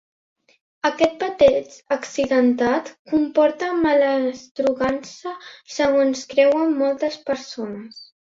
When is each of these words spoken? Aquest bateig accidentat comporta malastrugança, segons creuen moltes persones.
Aquest 0.87 1.11
bateig 1.23 1.75
accidentat 1.95 2.89
comporta 3.11 3.69
malastrugança, 3.83 5.35
segons 5.77 6.23
creuen 6.35 6.75
moltes 6.83 7.21
persones. 7.31 8.03